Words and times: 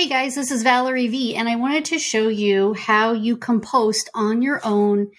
Hey 0.00 0.08
guys, 0.08 0.34
this 0.34 0.50
is 0.50 0.62
Valerie 0.62 1.08
V, 1.08 1.36
and 1.36 1.46
I 1.46 1.56
wanted 1.56 1.84
to 1.84 1.98
show 1.98 2.28
you 2.28 2.72
how 2.72 3.12
you 3.12 3.36
can 3.36 3.60
post 3.60 4.08
on 4.14 4.40
your 4.40 4.58
own 4.64 5.10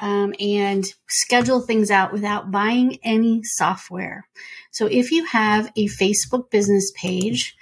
um, 0.00 0.34
and 0.40 0.84
schedule 1.06 1.60
things 1.60 1.88
out 1.88 2.12
without 2.12 2.50
buying 2.50 2.98
any 3.04 3.44
software. 3.44 4.26
So, 4.72 4.86
if 4.86 5.12
you 5.12 5.24
have 5.26 5.70
a 5.76 5.86
Facebook 5.86 6.50
business 6.50 6.90
page, 6.96 7.54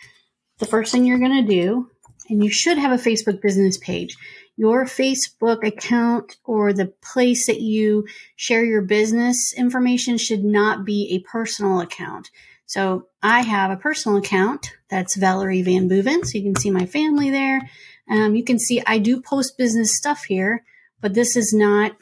the 0.60 0.64
first 0.64 0.92
thing 0.92 1.04
you're 1.04 1.18
going 1.18 1.46
to 1.46 1.54
do, 1.54 1.90
and 2.30 2.42
you 2.42 2.48
should 2.48 2.78
have 2.78 2.92
a 2.98 3.04
Facebook 3.04 3.42
business 3.42 3.76
page, 3.76 4.16
your 4.56 4.84
Facebook 4.84 5.66
account 5.66 6.36
or 6.44 6.72
the 6.72 6.92
place 7.02 7.46
that 7.46 7.60
you 7.60 8.06
share 8.36 8.64
your 8.64 8.82
business 8.82 9.52
information 9.56 10.18
should 10.18 10.44
not 10.44 10.84
be 10.84 11.08
a 11.12 11.28
personal 11.28 11.80
account. 11.80 12.30
So 12.66 13.08
I 13.22 13.42
have 13.42 13.70
a 13.70 13.76
personal 13.76 14.18
account 14.18 14.72
that's 14.88 15.16
Valerie 15.16 15.62
VanBooven. 15.62 16.24
So 16.24 16.38
you 16.38 16.44
can 16.44 16.56
see 16.56 16.70
my 16.70 16.86
family 16.86 17.30
there. 17.30 17.68
Um, 18.10 18.34
you 18.34 18.44
can 18.44 18.58
see 18.58 18.82
I 18.86 18.98
do 18.98 19.20
post 19.20 19.56
business 19.58 19.96
stuff 19.96 20.24
here, 20.24 20.64
but 21.00 21.14
this 21.14 21.36
is 21.36 21.52
not 21.52 21.96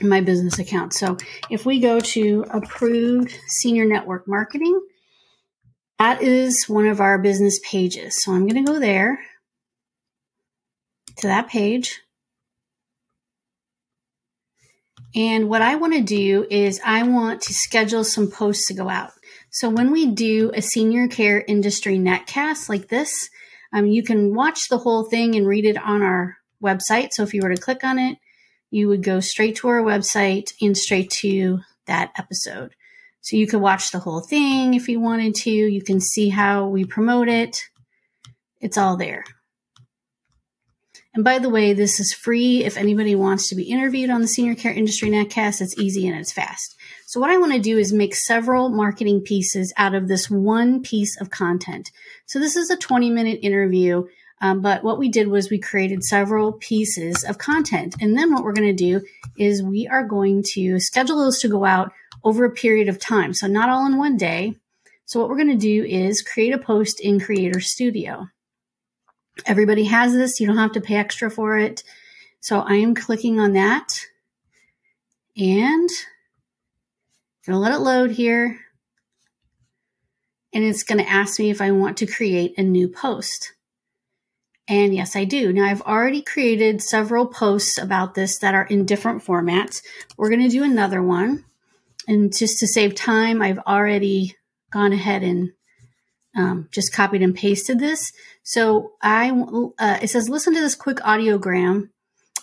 my 0.00 0.20
business 0.20 0.58
account. 0.58 0.92
So 0.92 1.16
if 1.50 1.64
we 1.64 1.80
go 1.80 2.00
to 2.00 2.44
approved 2.50 3.38
senior 3.48 3.84
network 3.84 4.26
marketing, 4.26 4.80
that 5.98 6.20
is 6.20 6.68
one 6.68 6.86
of 6.86 7.00
our 7.00 7.18
business 7.18 7.60
pages. 7.64 8.22
So 8.22 8.32
I'm 8.32 8.46
going 8.46 8.64
to 8.64 8.72
go 8.72 8.80
there 8.80 9.20
to 11.18 11.26
that 11.26 11.48
page. 11.48 12.00
And 15.14 15.48
what 15.48 15.62
I 15.62 15.76
want 15.76 15.94
to 15.94 16.02
do 16.02 16.46
is 16.50 16.80
I 16.84 17.04
want 17.04 17.42
to 17.42 17.54
schedule 17.54 18.02
some 18.02 18.30
posts 18.30 18.66
to 18.66 18.74
go 18.74 18.88
out. 18.88 19.12
So 19.50 19.70
when 19.70 19.92
we 19.92 20.06
do 20.06 20.50
a 20.54 20.60
senior 20.60 21.06
care 21.06 21.44
industry 21.46 21.98
netcast 21.98 22.68
like 22.68 22.88
this, 22.88 23.30
um, 23.72 23.86
you 23.86 24.02
can 24.02 24.34
watch 24.34 24.68
the 24.68 24.78
whole 24.78 25.04
thing 25.04 25.36
and 25.36 25.46
read 25.46 25.64
it 25.64 25.78
on 25.78 26.02
our 26.02 26.38
website. 26.62 27.10
So 27.12 27.22
if 27.22 27.32
you 27.32 27.42
were 27.42 27.54
to 27.54 27.60
click 27.60 27.84
on 27.84 27.98
it, 27.98 28.18
you 28.70 28.88
would 28.88 29.04
go 29.04 29.20
straight 29.20 29.56
to 29.56 29.68
our 29.68 29.82
website 29.82 30.52
and 30.60 30.76
straight 30.76 31.10
to 31.10 31.60
that 31.86 32.10
episode. 32.18 32.74
So 33.20 33.36
you 33.36 33.46
could 33.46 33.60
watch 33.60 33.90
the 33.90 34.00
whole 34.00 34.20
thing 34.20 34.74
if 34.74 34.88
you 34.88 34.98
wanted 34.98 35.36
to. 35.36 35.50
You 35.50 35.82
can 35.82 36.00
see 36.00 36.28
how 36.28 36.66
we 36.66 36.84
promote 36.84 37.28
it. 37.28 37.68
It's 38.60 38.76
all 38.76 38.96
there. 38.96 39.24
And 41.14 41.22
by 41.22 41.38
the 41.38 41.48
way, 41.48 41.72
this 41.72 42.00
is 42.00 42.12
free. 42.12 42.64
If 42.64 42.76
anybody 42.76 43.14
wants 43.14 43.48
to 43.48 43.54
be 43.54 43.70
interviewed 43.70 44.10
on 44.10 44.20
the 44.20 44.26
Senior 44.26 44.56
Care 44.56 44.72
Industry 44.72 45.10
Netcast, 45.10 45.60
it's 45.60 45.78
easy 45.78 46.08
and 46.08 46.18
it's 46.18 46.32
fast. 46.32 46.76
So 47.06 47.20
what 47.20 47.30
I 47.30 47.36
want 47.36 47.52
to 47.52 47.60
do 47.60 47.78
is 47.78 47.92
make 47.92 48.16
several 48.16 48.68
marketing 48.68 49.20
pieces 49.20 49.72
out 49.76 49.94
of 49.94 50.08
this 50.08 50.28
one 50.28 50.82
piece 50.82 51.20
of 51.20 51.30
content. 51.30 51.92
So 52.26 52.40
this 52.40 52.56
is 52.56 52.68
a 52.68 52.76
20 52.76 53.10
minute 53.10 53.38
interview. 53.42 54.06
Um, 54.40 54.60
but 54.60 54.82
what 54.82 54.98
we 54.98 55.08
did 55.08 55.28
was 55.28 55.48
we 55.48 55.60
created 55.60 56.02
several 56.02 56.54
pieces 56.54 57.22
of 57.22 57.38
content. 57.38 57.94
And 58.00 58.18
then 58.18 58.34
what 58.34 58.42
we're 58.42 58.52
going 58.52 58.76
to 58.76 58.84
do 58.84 59.00
is 59.38 59.62
we 59.62 59.86
are 59.86 60.04
going 60.04 60.42
to 60.54 60.80
schedule 60.80 61.18
those 61.18 61.38
to 61.40 61.48
go 61.48 61.64
out 61.64 61.92
over 62.24 62.44
a 62.44 62.50
period 62.50 62.88
of 62.88 62.98
time. 62.98 63.32
So 63.32 63.46
not 63.46 63.68
all 63.68 63.86
in 63.86 63.96
one 63.96 64.16
day. 64.16 64.56
So 65.06 65.20
what 65.20 65.28
we're 65.28 65.36
going 65.36 65.48
to 65.48 65.56
do 65.56 65.84
is 65.84 66.22
create 66.22 66.52
a 66.52 66.58
post 66.58 67.00
in 67.00 67.20
Creator 67.20 67.60
Studio. 67.60 68.26
Everybody 69.46 69.84
has 69.84 70.12
this. 70.12 70.40
You 70.40 70.46
don't 70.46 70.56
have 70.56 70.72
to 70.72 70.80
pay 70.80 70.96
extra 70.96 71.30
for 71.30 71.58
it. 71.58 71.82
So 72.40 72.60
I 72.60 72.74
am 72.74 72.94
clicking 72.94 73.40
on 73.40 73.52
that 73.54 74.06
and 75.36 75.90
I'm 77.46 77.52
going 77.52 77.56
to 77.56 77.58
let 77.58 77.72
it 77.72 77.80
load 77.80 78.10
here. 78.12 78.60
And 80.52 80.62
it's 80.62 80.84
going 80.84 80.98
to 80.98 81.10
ask 81.10 81.38
me 81.40 81.50
if 81.50 81.60
I 81.60 81.72
want 81.72 81.96
to 81.98 82.06
create 82.06 82.54
a 82.56 82.62
new 82.62 82.88
post. 82.88 83.54
And 84.68 84.94
yes, 84.94 85.16
I 85.16 85.24
do. 85.24 85.52
Now 85.52 85.64
I've 85.64 85.82
already 85.82 86.22
created 86.22 86.80
several 86.80 87.26
posts 87.26 87.76
about 87.76 88.14
this 88.14 88.38
that 88.38 88.54
are 88.54 88.64
in 88.64 88.86
different 88.86 89.24
formats. 89.24 89.82
We're 90.16 90.30
going 90.30 90.42
to 90.42 90.48
do 90.48 90.62
another 90.62 91.02
one. 91.02 91.44
And 92.06 92.34
just 92.34 92.60
to 92.60 92.66
save 92.66 92.94
time, 92.94 93.42
I've 93.42 93.58
already 93.58 94.36
gone 94.70 94.92
ahead 94.92 95.22
and 95.22 95.52
um, 96.36 96.68
just 96.70 96.92
copied 96.92 97.22
and 97.22 97.34
pasted 97.34 97.78
this. 97.78 98.12
So 98.42 98.92
I, 99.02 99.30
uh, 99.78 99.98
it 100.02 100.10
says, 100.10 100.28
listen 100.28 100.54
to 100.54 100.60
this 100.60 100.74
quick 100.74 100.98
audiogram. 100.98 101.90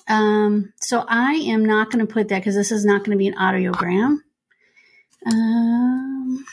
Um, 0.08 0.74
so 0.82 1.06
I 1.08 1.34
am 1.34 1.66
not 1.66 1.92
going 1.92 2.06
to 2.06 2.12
put 2.12 2.28
that 2.30 2.40
because 2.40 2.56
this 2.56 2.72
is 2.72 2.86
not 2.86 3.04
going 3.04 3.12
to 3.12 3.18
be 3.18 3.28
an 3.28 3.36
audiogram. 3.36 4.18
Um, 5.26 6.46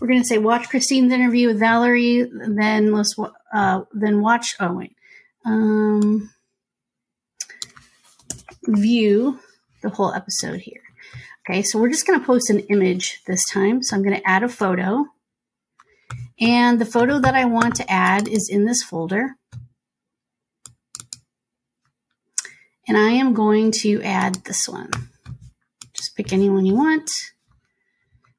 we're 0.00 0.08
going 0.08 0.22
to 0.22 0.26
say 0.26 0.38
watch 0.38 0.68
Christine's 0.68 1.12
interview 1.12 1.48
with 1.48 1.58
Valerie, 1.58 2.30
then 2.32 2.92
let's 2.92 3.14
uh, 3.52 3.82
then 3.92 4.20
watch. 4.20 4.54
Oh 4.60 4.74
wait, 4.74 4.94
um, 5.44 6.30
view 8.64 9.40
the 9.82 9.90
whole 9.90 10.12
episode 10.12 10.60
here. 10.60 10.82
Okay, 11.48 11.62
so 11.62 11.78
we're 11.78 11.90
just 11.90 12.06
going 12.06 12.20
to 12.20 12.26
post 12.26 12.50
an 12.50 12.60
image 12.60 13.22
this 13.26 13.48
time. 13.48 13.82
So 13.82 13.96
I'm 13.96 14.02
going 14.02 14.16
to 14.16 14.28
add 14.28 14.42
a 14.42 14.48
photo. 14.48 15.06
And 16.40 16.80
the 16.80 16.84
photo 16.84 17.18
that 17.18 17.34
I 17.34 17.46
want 17.46 17.76
to 17.76 17.90
add 17.90 18.28
is 18.28 18.48
in 18.48 18.64
this 18.64 18.82
folder. 18.82 19.36
And 22.88 22.96
I 22.96 23.10
am 23.10 23.32
going 23.32 23.72
to 23.72 24.02
add 24.02 24.36
this 24.44 24.68
one. 24.68 24.90
Just 25.94 26.14
pick 26.14 26.32
anyone 26.32 26.66
you 26.66 26.74
want. 26.74 27.10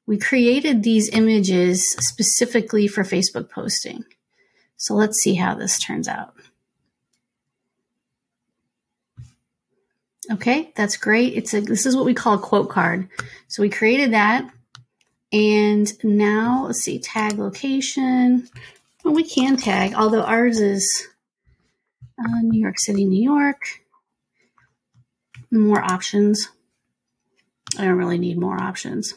We 0.06 0.16
created 0.16 0.82
these 0.82 1.10
images 1.10 1.90
specifically 1.98 2.88
for 2.88 3.02
Facebook 3.02 3.50
posting. 3.50 4.04
So 4.76 4.94
let's 4.94 5.18
see 5.18 5.34
how 5.34 5.54
this 5.54 5.78
turns 5.78 6.08
out. 6.08 6.34
Okay, 10.30 10.72
that's 10.76 10.96
great. 10.96 11.34
It's 11.34 11.52
a, 11.52 11.60
this 11.60 11.84
is 11.84 11.96
what 11.96 12.04
we 12.04 12.14
call 12.14 12.34
a 12.34 12.38
quote 12.38 12.68
card. 12.68 13.08
So 13.48 13.62
we 13.62 13.68
created 13.68 14.12
that. 14.12 14.48
And 15.32 15.92
now 16.02 16.64
let's 16.66 16.80
see, 16.80 16.98
tag 16.98 17.38
location. 17.38 18.48
Well, 19.04 19.14
we 19.14 19.24
can 19.24 19.56
tag, 19.56 19.94
although 19.94 20.22
ours 20.22 20.60
is 20.60 21.08
uh, 22.18 22.40
New 22.42 22.60
York 22.60 22.78
City, 22.78 23.04
New 23.04 23.22
York. 23.22 23.82
More 25.50 25.82
options. 25.82 26.48
I 27.78 27.84
don't 27.84 27.98
really 27.98 28.18
need 28.18 28.38
more 28.38 28.60
options. 28.60 29.14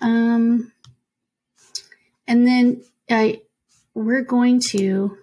Um, 0.00 0.72
and 2.26 2.46
then 2.46 2.82
I, 3.10 3.40
we're 3.94 4.22
going 4.22 4.60
to, 4.70 5.16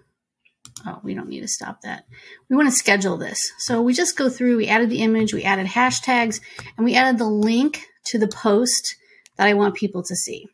oh, 0.85 0.99
we 1.03 1.13
don't 1.13 1.29
need 1.29 1.41
to 1.41 1.47
stop 1.47 1.81
that. 1.81 2.05
We 2.49 2.55
want 2.55 2.69
to 2.69 2.75
schedule 2.75 3.17
this. 3.17 3.51
So 3.59 3.81
we 3.81 3.93
just 3.93 4.17
go 4.17 4.29
through, 4.29 4.57
we 4.57 4.67
added 4.67 4.89
the 4.89 5.01
image, 5.01 5.33
we 5.33 5.43
added 5.43 5.67
hashtags, 5.67 6.41
and 6.75 6.85
we 6.85 6.95
added 6.95 7.19
the 7.19 7.29
link 7.29 7.83
to 8.05 8.17
the 8.17 8.27
post 8.27 8.95
that 9.37 9.47
I 9.47 9.53
want 9.53 9.75
people 9.75 10.03
to 10.03 10.15
see. 10.15 10.47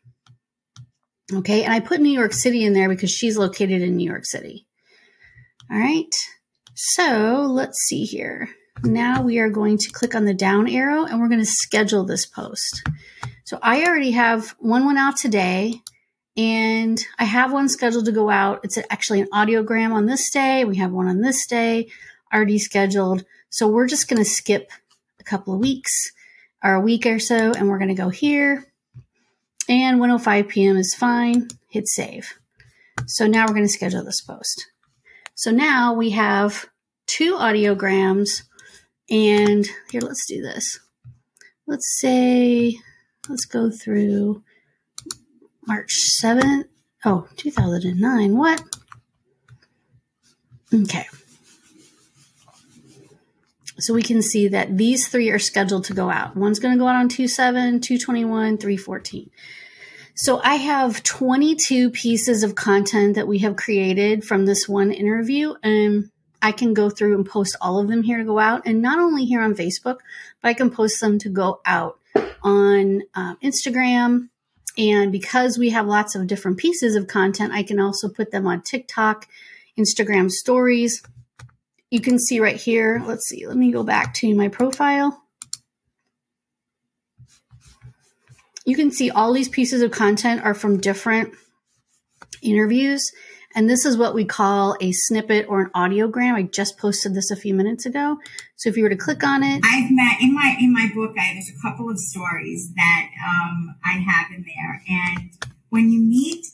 Okay, 1.32 1.64
and 1.64 1.72
I 1.72 1.80
put 1.80 2.00
New 2.00 2.10
York 2.12 2.32
City 2.32 2.64
in 2.64 2.72
there 2.72 2.88
because 2.88 3.10
she's 3.10 3.38
located 3.38 3.82
in 3.82 3.96
New 3.96 4.08
York 4.08 4.26
City. 4.26 4.66
All 5.70 5.78
right, 5.78 6.14
so 6.74 7.46
let's 7.48 7.78
see 7.86 8.04
here. 8.04 8.48
Now 8.82 9.22
we 9.22 9.38
are 9.38 9.48
going 9.48 9.78
to 9.78 9.90
click 9.90 10.14
on 10.14 10.24
the 10.24 10.34
down 10.34 10.68
arrow 10.68 11.04
and 11.04 11.20
we're 11.20 11.28
going 11.28 11.40
to 11.40 11.46
schedule 11.46 12.04
this 12.04 12.26
post. 12.26 12.82
So 13.44 13.58
I 13.62 13.84
already 13.84 14.10
have 14.12 14.56
one 14.58 14.84
went 14.86 14.98
out 14.98 15.16
today 15.16 15.74
and 16.36 16.98
I 17.18 17.24
have 17.24 17.52
one 17.52 17.68
scheduled 17.68 18.06
to 18.06 18.12
go 18.12 18.30
out. 18.30 18.60
It's 18.64 18.78
actually 18.90 19.20
an 19.20 19.28
audiogram 19.32 19.92
on 19.92 20.06
this 20.06 20.30
day. 20.30 20.64
We 20.64 20.76
have 20.76 20.90
one 20.90 21.06
on 21.06 21.20
this 21.20 21.46
day 21.46 21.88
already 22.32 22.58
scheduled. 22.58 23.24
So 23.50 23.68
we're 23.68 23.86
just 23.86 24.08
going 24.08 24.22
to 24.22 24.28
skip 24.28 24.70
a 25.20 25.24
couple 25.24 25.54
of 25.54 25.60
weeks 25.60 25.92
or 26.64 26.74
a 26.74 26.80
week 26.80 27.06
or 27.06 27.18
so 27.18 27.52
and 27.52 27.68
we're 27.68 27.78
going 27.78 27.88
to 27.88 27.94
go 27.94 28.08
here 28.08 28.64
and 29.72 29.98
105 29.98 30.48
p.m. 30.48 30.76
is 30.76 30.94
fine. 30.94 31.48
Hit 31.68 31.88
save. 31.88 32.34
So 33.06 33.26
now 33.26 33.46
we're 33.46 33.54
going 33.54 33.66
to 33.66 33.72
schedule 33.72 34.04
this 34.04 34.20
post. 34.20 34.66
So 35.34 35.50
now 35.50 35.94
we 35.94 36.10
have 36.10 36.66
two 37.06 37.34
audiograms 37.36 38.42
and 39.10 39.66
here, 39.90 40.02
let's 40.02 40.26
do 40.26 40.42
this. 40.42 40.78
Let's 41.66 41.98
say, 41.98 42.76
let's 43.28 43.44
go 43.44 43.70
through 43.70 44.42
March 45.66 45.92
7th. 46.22 46.64
Oh, 47.04 47.28
2009. 47.36 48.36
What? 48.36 48.62
Okay. 50.72 51.06
So 53.78 53.94
we 53.94 54.02
can 54.02 54.22
see 54.22 54.48
that 54.48 54.76
these 54.76 55.08
three 55.08 55.30
are 55.30 55.38
scheduled 55.38 55.84
to 55.84 55.94
go 55.94 56.10
out. 56.10 56.36
One's 56.36 56.58
going 56.58 56.74
to 56.74 56.78
go 56.78 56.86
out 56.86 56.96
on 56.96 57.08
2 57.08 57.26
7, 57.26 57.80
221, 57.80 58.58
314. 58.58 59.30
So 60.14 60.40
I 60.42 60.56
have 60.56 61.02
22 61.02 61.90
pieces 61.90 62.42
of 62.42 62.54
content 62.54 63.14
that 63.14 63.26
we 63.26 63.38
have 63.38 63.56
created 63.56 64.24
from 64.24 64.44
this 64.44 64.68
one 64.68 64.92
interview. 64.92 65.54
And 65.62 66.10
I 66.42 66.52
can 66.52 66.74
go 66.74 66.90
through 66.90 67.14
and 67.14 67.24
post 67.24 67.56
all 67.60 67.78
of 67.78 67.88
them 67.88 68.02
here 68.02 68.18
to 68.18 68.24
go 68.24 68.38
out. 68.38 68.62
And 68.66 68.82
not 68.82 68.98
only 68.98 69.24
here 69.24 69.40
on 69.40 69.54
Facebook, 69.54 69.98
but 70.42 70.48
I 70.48 70.54
can 70.54 70.70
post 70.70 71.00
them 71.00 71.18
to 71.20 71.28
go 71.28 71.60
out 71.64 71.98
on 72.42 73.02
um, 73.14 73.38
Instagram 73.42 74.28
And 74.76 75.12
because 75.12 75.58
we 75.58 75.70
have 75.70 75.86
lots 75.86 76.14
of 76.14 76.26
different 76.26 76.58
pieces 76.58 76.96
of 76.96 77.06
content, 77.06 77.52
I 77.52 77.62
can 77.62 77.78
also 77.78 78.08
put 78.08 78.32
them 78.32 78.46
on 78.46 78.62
TikTok, 78.62 79.28
Instagram 79.78 80.30
stories. 80.30 81.02
You 81.92 82.00
can 82.00 82.18
see 82.18 82.40
right 82.40 82.56
here. 82.56 83.02
Let's 83.04 83.28
see. 83.28 83.46
Let 83.46 83.58
me 83.58 83.70
go 83.70 83.82
back 83.82 84.14
to 84.14 84.34
my 84.34 84.48
profile. 84.48 85.22
You 88.64 88.76
can 88.76 88.90
see 88.90 89.10
all 89.10 89.34
these 89.34 89.50
pieces 89.50 89.82
of 89.82 89.90
content 89.90 90.42
are 90.42 90.54
from 90.54 90.80
different 90.80 91.34
interviews. 92.40 93.12
And 93.54 93.68
this 93.68 93.84
is 93.84 93.98
what 93.98 94.14
we 94.14 94.24
call 94.24 94.74
a 94.80 94.90
snippet 94.92 95.44
or 95.50 95.60
an 95.60 95.70
audiogram. 95.76 96.32
I 96.32 96.44
just 96.44 96.78
posted 96.78 97.14
this 97.14 97.30
a 97.30 97.36
few 97.36 97.52
minutes 97.52 97.84
ago. 97.84 98.16
So 98.56 98.70
if 98.70 98.78
you 98.78 98.84
were 98.84 98.88
to 98.88 98.96
click 98.96 99.22
on 99.22 99.42
it, 99.42 99.60
I've 99.62 99.90
met 99.90 100.16
in 100.22 100.32
my 100.32 100.56
in 100.58 100.72
my 100.72 100.90
book. 100.94 101.14
I, 101.20 101.34
there's 101.34 101.50
a 101.50 101.60
couple 101.60 101.90
of 101.90 101.98
stories 101.98 102.72
that 102.74 103.08
um, 103.22 103.76
I 103.84 103.98
have 103.98 104.30
in 104.34 104.46
there, 104.46 104.82
and 104.88 105.30
when 105.68 105.90
you 105.90 106.00
meet. 106.00 106.46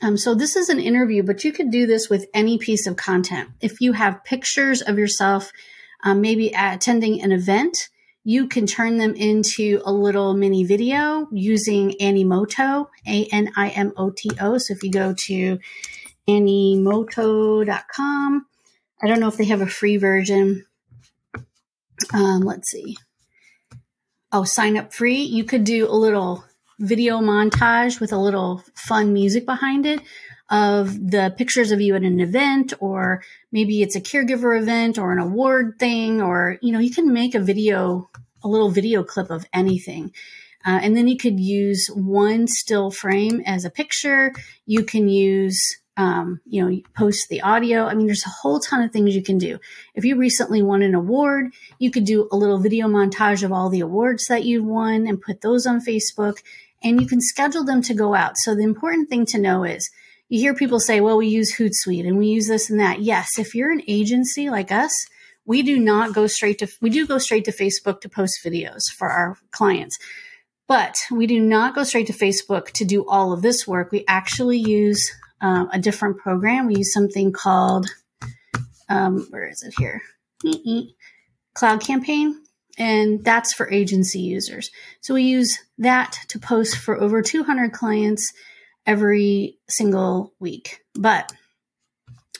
Um, 0.00 0.16
so 0.16 0.34
this 0.34 0.54
is 0.54 0.68
an 0.68 0.78
interview, 0.78 1.22
but 1.22 1.44
you 1.44 1.52
could 1.52 1.70
do 1.70 1.86
this 1.86 2.08
with 2.08 2.26
any 2.32 2.56
piece 2.58 2.86
of 2.86 2.96
content. 2.96 3.50
If 3.60 3.80
you 3.80 3.92
have 3.92 4.22
pictures 4.24 4.80
of 4.80 4.96
yourself, 4.98 5.50
um, 6.04 6.20
maybe 6.20 6.52
attending 6.56 7.20
an 7.20 7.32
event, 7.32 7.76
you 8.22 8.46
can 8.46 8.66
turn 8.66 8.98
them 8.98 9.14
into 9.14 9.80
a 9.84 9.92
little 9.92 10.34
mini 10.34 10.62
video 10.62 11.26
using 11.32 11.94
Animoto, 12.00 12.88
A 13.06 13.26
N 13.32 13.50
I 13.56 13.70
M 13.70 13.92
O 13.96 14.10
T 14.10 14.30
O. 14.40 14.58
So 14.58 14.74
if 14.74 14.82
you 14.82 14.90
go 14.90 15.14
to 15.26 15.58
animoto.com, 16.28 17.66
I 19.02 19.06
don't 19.06 19.20
know 19.20 19.28
if 19.28 19.36
they 19.36 19.46
have 19.46 19.62
a 19.62 19.66
free 19.66 19.96
version. 19.96 20.66
Um, 22.12 22.42
let's 22.42 22.70
see. 22.70 22.98
Oh, 24.30 24.44
sign 24.44 24.76
up 24.76 24.92
free. 24.92 25.22
You 25.22 25.44
could 25.44 25.64
do 25.64 25.88
a 25.88 25.96
little 25.96 26.44
video 26.78 27.18
montage 27.18 28.00
with 28.00 28.12
a 28.12 28.18
little 28.18 28.62
fun 28.74 29.12
music 29.12 29.44
behind 29.44 29.86
it 29.86 30.00
of 30.50 31.10
the 31.10 31.34
pictures 31.36 31.72
of 31.72 31.80
you 31.80 31.94
at 31.94 32.02
an 32.02 32.20
event 32.20 32.72
or 32.80 33.22
maybe 33.52 33.82
it's 33.82 33.96
a 33.96 34.00
caregiver 34.00 34.58
event 34.60 34.98
or 34.98 35.12
an 35.12 35.18
award 35.18 35.74
thing 35.78 36.22
or 36.22 36.58
you 36.62 36.72
know 36.72 36.78
you 36.78 36.90
can 36.90 37.12
make 37.12 37.34
a 37.34 37.40
video 37.40 38.08
a 38.42 38.48
little 38.48 38.70
video 38.70 39.02
clip 39.02 39.30
of 39.30 39.44
anything. 39.52 40.12
Uh, 40.66 40.78
and 40.82 40.96
then 40.96 41.08
you 41.08 41.16
could 41.16 41.38
use 41.38 41.88
one 41.94 42.46
still 42.46 42.90
frame 42.90 43.42
as 43.46 43.64
a 43.64 43.70
picture. 43.70 44.32
You 44.66 44.84
can 44.84 45.08
use 45.08 45.60
um, 45.96 46.40
you 46.46 46.64
know 46.64 46.80
post 46.96 47.28
the 47.28 47.40
audio. 47.42 47.86
I 47.86 47.94
mean 47.94 48.06
there's 48.06 48.24
a 48.24 48.30
whole 48.30 48.60
ton 48.60 48.82
of 48.82 48.92
things 48.92 49.16
you 49.16 49.22
can 49.22 49.38
do. 49.38 49.58
If 49.94 50.04
you 50.04 50.16
recently 50.16 50.62
won 50.62 50.82
an 50.82 50.94
award 50.94 51.52
you 51.78 51.90
could 51.90 52.04
do 52.04 52.28
a 52.30 52.36
little 52.36 52.58
video 52.58 52.86
montage 52.86 53.42
of 53.42 53.52
all 53.52 53.68
the 53.68 53.80
awards 53.80 54.26
that 54.28 54.44
you've 54.44 54.64
won 54.64 55.06
and 55.06 55.20
put 55.20 55.40
those 55.40 55.66
on 55.66 55.80
facebook 55.80 56.38
and 56.82 57.00
you 57.00 57.06
can 57.06 57.20
schedule 57.20 57.64
them 57.64 57.82
to 57.82 57.94
go 57.94 58.14
out 58.14 58.36
so 58.36 58.54
the 58.54 58.62
important 58.62 59.08
thing 59.08 59.26
to 59.26 59.38
know 59.38 59.64
is 59.64 59.90
you 60.28 60.40
hear 60.40 60.54
people 60.54 60.78
say, 60.78 61.00
well, 61.00 61.16
we 61.16 61.26
use 61.26 61.56
Hootsuite 61.56 62.06
and 62.06 62.18
we 62.18 62.26
use 62.26 62.48
this 62.48 62.68
and 62.68 62.78
that. 62.80 63.00
Yes, 63.00 63.38
if 63.38 63.54
you're 63.54 63.72
an 63.72 63.82
agency 63.88 64.50
like 64.50 64.70
us, 64.70 64.92
we 65.46 65.62
do 65.62 65.78
not 65.78 66.12
go 66.12 66.26
straight 66.26 66.58
to, 66.58 66.68
we 66.82 66.90
do 66.90 67.06
go 67.06 67.16
straight 67.16 67.46
to 67.46 67.52
Facebook 67.52 68.02
to 68.02 68.08
post 68.08 68.40
videos 68.44 68.82
for 68.98 69.08
our 69.08 69.36
clients. 69.50 69.98
But 70.66 70.98
we 71.10 71.26
do 71.26 71.40
not 71.40 71.74
go 71.74 71.82
straight 71.82 72.08
to 72.08 72.12
Facebook 72.12 72.72
to 72.72 72.84
do 72.84 73.08
all 73.08 73.32
of 73.32 73.40
this 73.40 73.66
work. 73.66 73.90
We 73.90 74.04
actually 74.06 74.58
use 74.58 75.10
uh, 75.40 75.64
a 75.72 75.78
different 75.78 76.18
program. 76.18 76.66
We 76.66 76.76
use 76.76 76.92
something 76.92 77.32
called, 77.32 77.86
um, 78.90 79.26
where 79.30 79.48
is 79.48 79.62
it 79.62 79.72
here? 79.78 80.02
Cloud 81.54 81.80
Campaign. 81.80 82.38
And 82.78 83.22
that's 83.24 83.52
for 83.52 83.70
agency 83.70 84.20
users. 84.20 84.70
So 85.00 85.14
we 85.14 85.24
use 85.24 85.58
that 85.78 86.16
to 86.28 86.38
post 86.38 86.76
for 86.78 86.98
over 86.98 87.20
200 87.20 87.72
clients 87.72 88.32
every 88.86 89.58
single 89.68 90.32
week. 90.38 90.80
But 90.94 91.30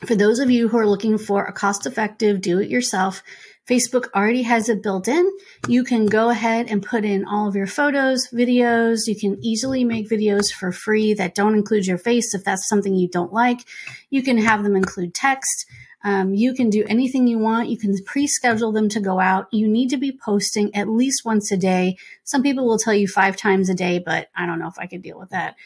for 0.06 0.14
those 0.14 0.38
of 0.38 0.50
you 0.50 0.68
who 0.68 0.78
are 0.78 0.86
looking 0.86 1.18
for 1.18 1.44
a 1.44 1.52
cost 1.52 1.84
effective 1.84 2.40
do 2.40 2.60
it 2.60 2.70
yourself, 2.70 3.22
Facebook 3.68 4.08
already 4.14 4.42
has 4.42 4.68
it 4.68 4.82
built 4.82 5.08
in. 5.08 5.30
You 5.66 5.84
can 5.84 6.06
go 6.06 6.30
ahead 6.30 6.68
and 6.70 6.82
put 6.82 7.04
in 7.04 7.26
all 7.26 7.48
of 7.48 7.54
your 7.54 7.66
photos, 7.66 8.28
videos. 8.28 9.06
You 9.06 9.14
can 9.14 9.38
easily 9.42 9.84
make 9.84 10.08
videos 10.08 10.50
for 10.50 10.72
free 10.72 11.12
that 11.14 11.34
don't 11.34 11.54
include 11.54 11.86
your 11.86 11.98
face 11.98 12.32
if 12.32 12.44
that's 12.44 12.68
something 12.68 12.94
you 12.94 13.08
don't 13.08 13.32
like. 13.32 13.60
You 14.08 14.22
can 14.22 14.38
have 14.38 14.62
them 14.62 14.74
include 14.74 15.12
text. 15.12 15.66
Um, 16.04 16.34
you 16.34 16.54
can 16.54 16.70
do 16.70 16.84
anything 16.88 17.26
you 17.26 17.38
want. 17.38 17.68
You 17.68 17.76
can 17.76 17.94
pre 18.04 18.26
schedule 18.26 18.72
them 18.72 18.88
to 18.90 19.00
go 19.00 19.18
out. 19.18 19.48
You 19.52 19.66
need 19.68 19.90
to 19.90 19.96
be 19.96 20.16
posting 20.16 20.74
at 20.74 20.88
least 20.88 21.24
once 21.24 21.50
a 21.50 21.56
day. 21.56 21.96
Some 22.24 22.42
people 22.42 22.66
will 22.66 22.78
tell 22.78 22.94
you 22.94 23.08
five 23.08 23.36
times 23.36 23.68
a 23.68 23.74
day, 23.74 23.98
but 23.98 24.28
I 24.36 24.46
don't 24.46 24.60
know 24.60 24.68
if 24.68 24.78
I 24.78 24.86
could 24.86 25.02
deal 25.02 25.18
with 25.18 25.30
that. 25.30 25.56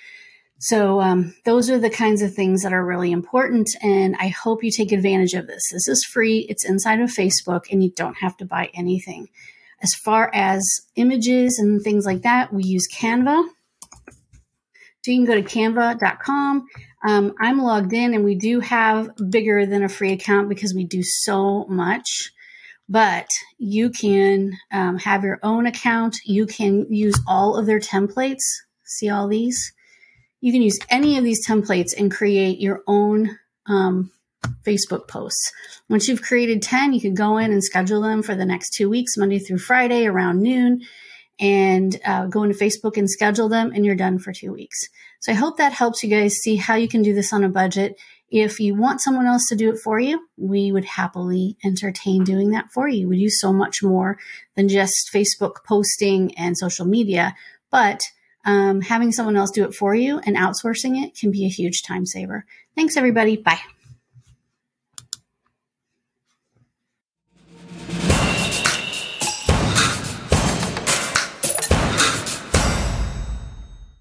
So 0.59 1.01
um, 1.01 1.35
those 1.45 1.69
are 1.71 1.79
the 1.79 1.91
kinds 1.91 2.23
of 2.23 2.35
things 2.35 2.63
that 2.63 2.73
are 2.73 2.87
really 2.87 3.11
important, 3.11 3.69
and 3.83 4.15
I 4.21 4.29
hope 4.29 4.63
you 4.63 4.71
take 4.71 4.93
advantage 4.93 5.35
of 5.35 5.49
this. 5.49 5.71
This 5.73 5.89
is 5.89 6.05
free. 6.05 6.47
It's 6.49 6.65
inside 6.65 7.01
of 7.01 7.11
Facebook, 7.11 7.65
and 7.71 7.83
you 7.83 7.91
don't 7.91 8.19
have 8.19 8.37
to 8.37 8.45
buy 8.45 8.71
anything. 8.73 9.29
As 9.83 9.93
far 9.93 10.31
as 10.33 10.65
images 10.95 11.59
and 11.59 11.83
things 11.83 12.07
like 12.07 12.23
that, 12.23 12.53
we 12.53 12.63
use 12.63 12.87
Canva. 12.95 13.49
So 15.03 15.11
you 15.11 15.19
can 15.19 15.27
go 15.27 15.35
to 15.35 15.43
canva.com. 15.43 16.67
Um, 17.05 17.35
I'm 17.41 17.59
logged 17.59 17.93
in, 17.93 18.15
and 18.15 18.25
we 18.25 18.37
do 18.37 18.61
have 18.61 19.11
bigger 19.31 19.67
than 19.67 19.83
a 19.83 19.89
free 19.89 20.13
account 20.13 20.49
because 20.49 20.75
we 20.75 20.85
do 20.85 21.03
so 21.03 21.67
much. 21.69 22.33
But 22.89 23.27
you 23.59 23.91
can 23.91 24.53
um, 24.73 24.99
have 24.99 25.25
your 25.25 25.39
own 25.43 25.67
account. 25.67 26.19
You 26.25 26.47
can 26.47 26.93
use 26.93 27.19
all 27.27 27.57
of 27.57 27.67
their 27.67 27.81
templates. 27.81 28.43
See 28.85 29.09
all 29.09 29.29
these? 29.29 29.73
you 30.43 30.53
can 30.53 30.61
use 30.61 30.79
any 30.91 31.17
of 31.17 31.25
these 31.25 31.47
templates 31.47 31.95
and 31.97 32.11
create 32.11 32.61
your 32.61 32.83
own 32.87 33.39
um, 33.67 34.11
Facebook 34.67 35.09
posts. 35.09 35.53
Once 35.89 36.09
you've 36.09 36.21
created 36.21 36.61
10, 36.61 36.93
you 36.93 37.01
can 37.01 37.15
go 37.15 37.39
in 37.39 37.53
and 37.53 37.65
schedule 37.65 38.03
them 38.03 38.23
for 38.23 38.35
the 38.35 38.45
next 38.45 38.75
two 38.75 38.91
weeks, 38.91 39.17
Monday 39.17 39.39
through 39.39 39.59
Friday 39.59 40.05
around 40.05 40.43
noon, 40.43 40.83
and 41.43 42.01
uh, 42.05 42.27
go 42.27 42.45
into 42.45 42.57
Facebook 42.57 42.97
and 42.97 43.11
schedule 43.11 43.49
them, 43.49 43.73
and 43.75 43.85
you're 43.85 43.97
done 43.97 44.21
for 44.21 44.33
two 44.33 44.53
weeks. 44.53 44.79
So 45.19 45.33
I 45.33 45.35
hope 45.35 45.57
that 45.59 45.73
helps 45.73 46.03
you 46.03 46.09
guys 46.09 46.37
see 46.37 46.55
how 46.55 46.77
you 46.77 46.87
can 46.87 47.03
do 47.03 47.13
this 47.13 47.33
on 47.33 47.43
a 47.43 47.49
budget. 47.49 47.99
If 48.31 48.61
you 48.61 48.77
want 48.77 49.01
someone 49.01 49.27
else 49.27 49.47
to 49.49 49.57
do 49.57 49.69
it 49.71 49.79
for 49.79 49.99
you, 49.99 50.25
we 50.39 50.71
would 50.71 50.85
happily 50.85 51.57
entertain 51.65 52.23
doing 52.23 52.51
that 52.51 52.71
for 52.73 52.89
you. 52.89 53.09
We 53.09 53.19
do 53.19 53.29
so 53.29 53.53
much 53.53 53.83
more 53.83 54.19
than 54.55 54.69
just 54.69 55.11
Facebook 55.13 55.65
posting 55.67 56.33
and 56.37 56.57
social 56.57 56.87
media, 56.87 57.35
but 57.71 58.01
um, 58.45 58.81
having 58.81 59.11
someone 59.11 59.37
else 59.37 59.51
do 59.51 59.65
it 59.65 59.75
for 59.75 59.95
you 59.95 60.21
and 60.21 60.37
outsourcing 60.37 61.05
it 61.05 61.17
can 61.17 61.33
be 61.33 61.45
a 61.45 61.49
huge 61.49 61.83
time 61.83 62.07
saver. 62.07 62.47
Thanks, 62.77 62.97
everybody. 62.97 63.37
Bye. 63.37 63.61